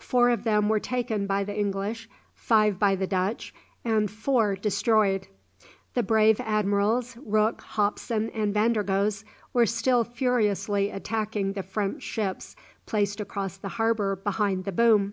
Four 0.00 0.30
of 0.30 0.42
them 0.42 0.68
were 0.68 0.80
taken 0.80 1.28
by 1.28 1.44
the 1.44 1.56
English, 1.56 2.08
five 2.34 2.80
by 2.80 2.96
the 2.96 3.06
Dutch, 3.06 3.54
and 3.84 4.10
four 4.10 4.56
destroyed. 4.56 5.28
The 5.94 6.02
brave 6.02 6.40
Admirals 6.40 7.16
Rooke, 7.24 7.60
Hopson, 7.60 8.28
and 8.30 8.52
Vandergoes, 8.52 9.22
were 9.52 9.66
still 9.66 10.02
furiously 10.02 10.90
attacking 10.90 11.52
the 11.52 11.62
French 11.62 12.02
ships 12.02 12.56
placed 12.86 13.20
across 13.20 13.56
the 13.56 13.68
harbour 13.78 14.16
behind 14.16 14.64
the 14.64 14.72
boom. 14.72 15.12